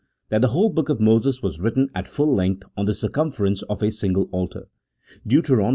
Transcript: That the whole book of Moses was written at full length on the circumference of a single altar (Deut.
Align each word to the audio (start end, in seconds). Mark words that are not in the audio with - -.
That 0.29 0.41
the 0.41 0.47
whole 0.47 0.71
book 0.71 0.89
of 0.89 0.99
Moses 0.99 1.43
was 1.43 1.59
written 1.59 1.87
at 1.93 2.07
full 2.07 2.33
length 2.33 2.63
on 2.75 2.87
the 2.87 2.93
circumference 2.95 3.61
of 3.69 3.83
a 3.83 3.91
single 3.91 4.27
altar 4.31 4.67
(Deut. 5.27 5.45